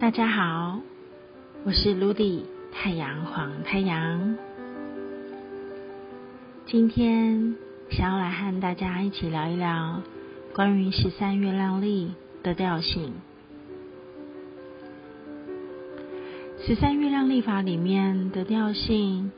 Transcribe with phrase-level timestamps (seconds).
[0.00, 0.80] 大家好，
[1.62, 4.38] 我是 Ludy 太阳黄太阳。
[6.64, 7.54] 今天
[7.90, 10.00] 想要来和大家一起聊一聊
[10.54, 13.12] 关于十三月亮历的调性。
[16.66, 19.30] 十三月亮历法里面的调性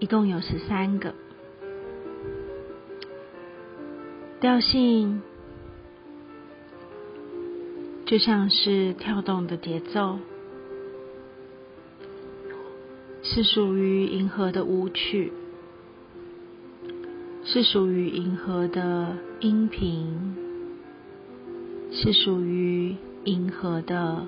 [0.00, 1.14] 一共有十三个
[4.38, 5.22] 调性。
[8.12, 10.18] 就像是跳动的节奏，
[13.22, 15.32] 是属于银河的舞曲，
[17.42, 20.36] 是属于银河的音频，
[21.90, 24.26] 是属于银河的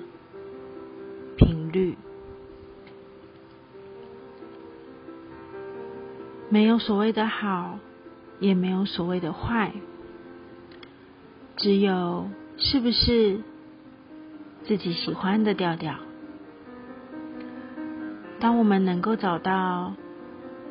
[1.37, 1.95] 频率。
[6.49, 7.77] 没有所谓的好，
[8.39, 9.73] 也没有所谓的坏，
[11.57, 13.41] 只有是不是。
[14.67, 15.95] 自己喜欢的调调。
[18.39, 19.93] 当我们能够找到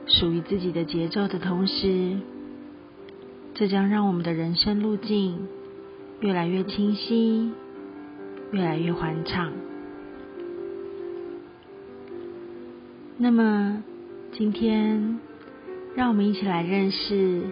[0.06, 2.18] 属于自己的节奏的同时，
[3.54, 5.48] 这将让我们的人生路径
[6.20, 7.52] 越来越清晰，
[8.50, 9.52] 越来越欢畅。
[13.16, 13.82] 那么，
[14.32, 15.20] 今天
[15.94, 17.44] 让我们一起来认识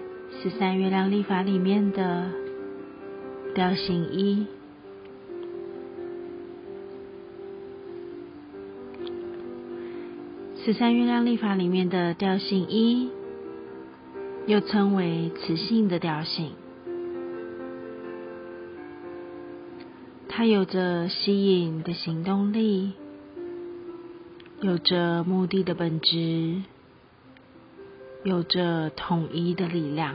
[0.42, 2.30] 十三月亮历法里面的
[3.54, 4.46] 调性一。
[10.64, 13.10] 十三月亮历法里面的调性一，
[14.46, 16.52] 又称为磁性的调性，
[20.28, 22.92] 它有着吸引的行动力，
[24.60, 26.62] 有着目的的本质，
[28.22, 30.14] 有着统一的力量。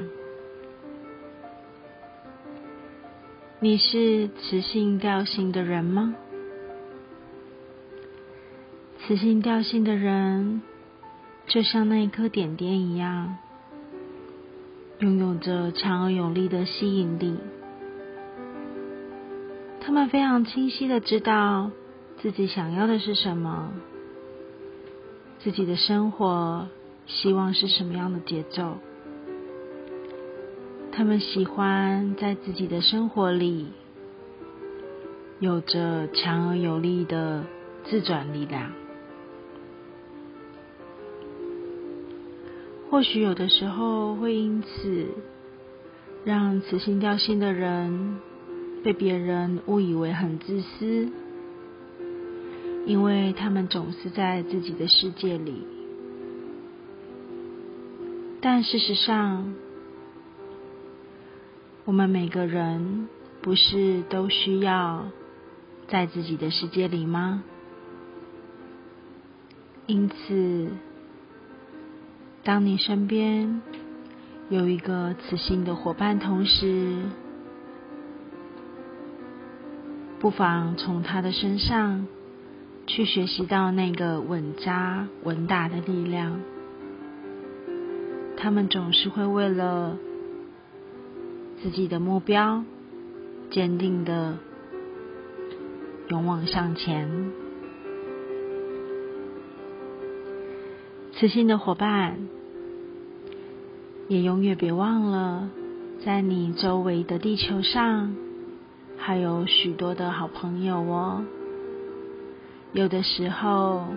[3.59, 6.15] 你是磁性调性的人吗？
[9.07, 10.61] 磁性调性的人，
[11.45, 13.37] 就像那一颗点点一样，
[14.99, 17.37] 拥有着强而有力的吸引力。
[19.79, 21.71] 他们非常清晰的知道
[22.21, 23.71] 自己想要的是什么，
[25.39, 26.67] 自己的生活
[27.05, 28.77] 希望是什么样的节奏。
[30.91, 33.67] 他们喜欢在自己的生活里
[35.39, 37.45] 有着强而有力的
[37.85, 38.69] 自转力量。
[42.89, 45.07] 或许有的时候会因此
[46.23, 48.17] 让磁性调性的人
[48.83, 51.09] 被别人误以为很自私，
[52.85, 55.67] 因为他们总是在自己的世界里。
[58.39, 59.53] 但事实上，
[61.83, 63.09] 我们每个人
[63.41, 65.07] 不是都需要
[65.89, 67.43] 在自己的世界里吗？
[69.87, 70.69] 因此。
[72.47, 73.61] 当你身边
[74.47, 76.95] 有一个磁性的伙伴，同时，
[80.17, 82.07] 不妨从他的身上
[82.85, 86.39] 去学习到那个稳扎稳打的力量。
[88.37, 89.97] 他们总是会为了
[91.61, 92.63] 自己的目标，
[93.51, 94.37] 坚定的
[96.07, 97.29] 勇往向前。
[101.11, 102.17] 磁性的伙伴。
[104.07, 105.49] 也永远别忘了，
[106.05, 108.15] 在你周围的地球上，
[108.97, 111.25] 还有许多的好朋友哦。
[112.71, 113.87] 有的时候，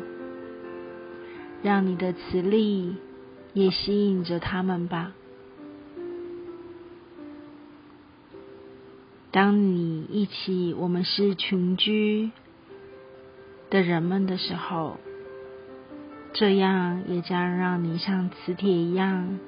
[1.63, 2.97] 让你的磁力
[3.53, 5.13] 也吸引着他们吧。
[9.31, 12.33] 当你一起，我们是群居
[13.71, 14.97] 的人们的时候，
[16.33, 19.39] 这样也将让你像磁铁一样。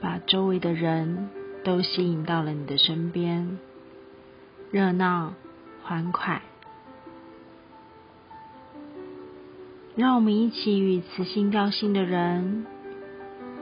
[0.00, 1.30] 把周围的人
[1.64, 3.58] 都吸引到了你的身边，
[4.70, 5.34] 热闹
[5.82, 6.42] 欢快。
[9.94, 12.66] 让我们一起与磁性调性的人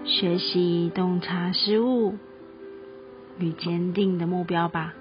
[0.04, 2.16] 学习洞察失误
[3.38, 4.94] 与坚定的目标吧。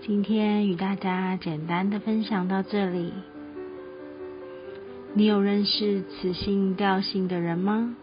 [0.00, 3.12] 今天与大家简单的分享到这里。
[5.14, 7.94] 你有认识磁性调性的人吗？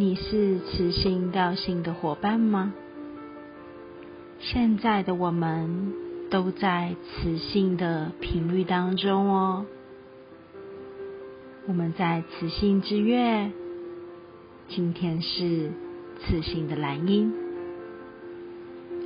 [0.00, 2.72] 你是磁性调性的伙伴吗？
[4.38, 5.92] 现在的我们
[6.30, 9.66] 都在磁性的频率当中哦。
[11.66, 13.50] 我们在磁性之月，
[14.70, 15.70] 今天是
[16.22, 17.34] 磁性的蓝音，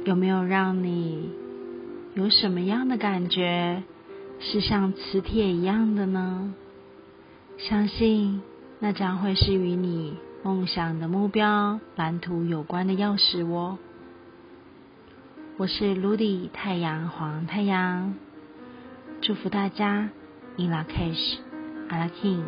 [0.04, 1.28] 有没有让你
[2.14, 3.82] 有什么样的感觉
[4.38, 6.54] 是像磁铁一样的呢？
[7.58, 8.42] 相信
[8.78, 10.14] 那将会是与你
[10.44, 13.78] 梦想的目标蓝图有关的钥匙哦。
[15.56, 18.14] 我是 Ludy 太阳黄太阳，
[19.22, 20.10] 祝福大家
[20.58, 21.38] In La Cash,
[21.88, 22.42] a la King。